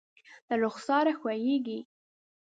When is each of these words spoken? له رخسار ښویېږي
له 0.47 0.55
رخسار 0.63 1.05
ښویېږي 1.19 1.79